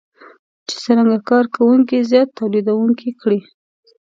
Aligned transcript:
چې 0.67 0.75
څرنګه 0.83 1.17
کار 1.29 1.45
کوونکي 1.55 1.97
زیات 2.11 2.29
توليدونکي 2.37 3.09
کړي. 3.21 3.39